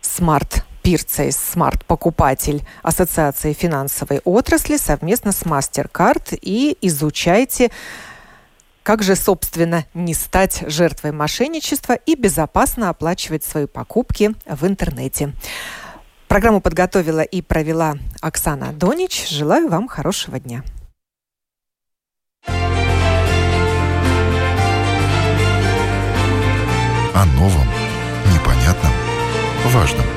[0.00, 7.72] Smart Пирцейс Смарт покупатель Ассоциации финансовой отрасли совместно с MasterCard и изучайте
[8.84, 15.32] как же, собственно, не стать жертвой мошенничества и безопасно оплачивать свои покупки в интернете.
[16.28, 19.28] Программу подготовила и провела Оксана Донич.
[19.28, 20.62] Желаю вам хорошего дня.
[22.46, 22.52] О
[27.34, 27.66] новом,
[28.32, 28.92] непонятном,
[29.72, 30.06] важном–